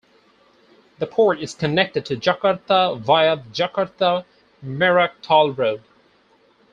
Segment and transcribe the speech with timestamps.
[0.97, 5.83] The port is connected to Jakarta via the Jakarta-Merak Toll Road.